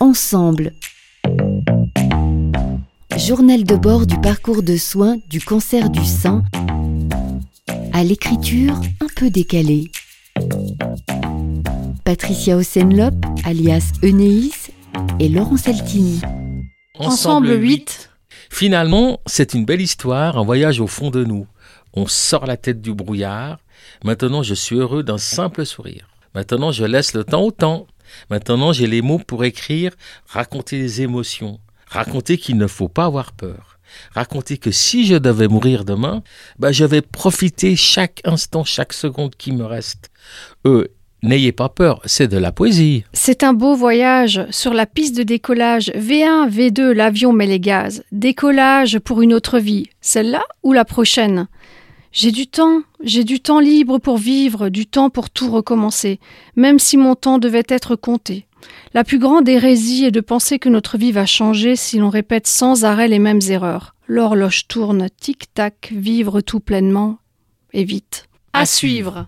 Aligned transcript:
Ensemble. 0.00 0.72
Journal 3.16 3.62
de 3.62 3.76
bord 3.76 4.06
du 4.06 4.20
parcours 4.20 4.62
de 4.62 4.76
soins 4.76 5.18
du 5.30 5.40
cancer 5.40 5.88
du 5.88 6.04
sein 6.04 6.42
à 7.92 8.02
l'écriture 8.02 8.74
un 9.00 9.06
peu 9.14 9.30
décalée. 9.30 9.92
Patricia 12.04 12.56
Osenlop, 12.56 13.14
alias 13.44 13.92
Enéis, 14.02 14.70
et 15.20 15.28
Laurent 15.28 15.56
Saltini. 15.56 16.20
Ensemble 16.98 17.52
8. 17.52 18.10
Finalement, 18.50 19.20
c'est 19.26 19.54
une 19.54 19.64
belle 19.64 19.80
histoire, 19.80 20.38
un 20.38 20.44
voyage 20.44 20.80
au 20.80 20.88
fond 20.88 21.10
de 21.10 21.24
nous. 21.24 21.46
On 21.94 22.06
sort 22.06 22.46
la 22.46 22.56
tête 22.56 22.80
du 22.80 22.92
brouillard. 22.94 23.58
Maintenant, 24.04 24.42
je 24.42 24.54
suis 24.54 24.76
heureux 24.76 25.04
d'un 25.04 25.18
simple 25.18 25.64
sourire. 25.64 26.08
Maintenant, 26.34 26.72
je 26.72 26.84
laisse 26.84 27.14
le 27.14 27.22
temps 27.22 27.42
au 27.42 27.52
temps. 27.52 27.86
Maintenant, 28.30 28.72
j'ai 28.72 28.86
les 28.86 29.02
mots 29.02 29.18
pour 29.18 29.44
écrire, 29.44 29.92
raconter 30.26 30.78
les 30.78 31.02
émotions, 31.02 31.60
raconter 31.88 32.38
qu'il 32.38 32.56
ne 32.56 32.66
faut 32.66 32.88
pas 32.88 33.06
avoir 33.06 33.32
peur, 33.32 33.78
raconter 34.12 34.58
que 34.58 34.70
si 34.70 35.06
je 35.06 35.16
devais 35.16 35.48
mourir 35.48 35.84
demain, 35.84 36.22
bah, 36.58 36.72
je 36.72 36.84
vais 36.84 37.02
profiter 37.02 37.76
chaque 37.76 38.20
instant, 38.24 38.64
chaque 38.64 38.92
seconde 38.92 39.34
qui 39.36 39.52
me 39.52 39.64
reste. 39.64 40.10
Euh, 40.66 40.88
N'ayez 41.24 41.52
pas 41.52 41.70
peur, 41.70 42.02
c'est 42.04 42.28
de 42.28 42.36
la 42.36 42.52
poésie. 42.52 43.04
C'est 43.14 43.44
un 43.44 43.54
beau 43.54 43.74
voyage 43.74 44.44
sur 44.50 44.74
la 44.74 44.84
piste 44.84 45.16
de 45.16 45.22
décollage. 45.22 45.90
V1, 45.92 46.50
V2, 46.50 46.90
l'avion 46.90 47.32
met 47.32 47.46
les 47.46 47.60
gaz. 47.60 48.04
Décollage 48.12 48.98
pour 48.98 49.22
une 49.22 49.32
autre 49.32 49.58
vie. 49.58 49.88
Celle-là 50.02 50.44
ou 50.62 50.74
la 50.74 50.84
prochaine? 50.84 51.48
J'ai 52.14 52.30
du 52.30 52.46
temps, 52.46 52.82
j'ai 53.02 53.24
du 53.24 53.40
temps 53.40 53.58
libre 53.58 53.98
pour 53.98 54.18
vivre, 54.18 54.68
du 54.68 54.86
temps 54.86 55.10
pour 55.10 55.30
tout 55.30 55.50
recommencer, 55.50 56.20
même 56.54 56.78
si 56.78 56.96
mon 56.96 57.16
temps 57.16 57.38
devait 57.38 57.64
être 57.68 57.96
compté. 57.96 58.46
La 58.94 59.02
plus 59.02 59.18
grande 59.18 59.48
hérésie 59.48 60.04
est 60.04 60.12
de 60.12 60.20
penser 60.20 60.60
que 60.60 60.68
notre 60.68 60.96
vie 60.96 61.10
va 61.10 61.26
changer 61.26 61.74
si 61.74 61.98
l'on 61.98 62.10
répète 62.10 62.46
sans 62.46 62.84
arrêt 62.84 63.08
les 63.08 63.18
mêmes 63.18 63.40
erreurs. 63.48 63.96
L'horloge 64.06 64.68
tourne, 64.68 65.08
tic-tac, 65.20 65.92
vivre 65.92 66.40
tout 66.40 66.60
pleinement, 66.60 67.18
et 67.72 67.82
vite. 67.82 68.28
À 68.52 68.64
suivre. 68.64 69.22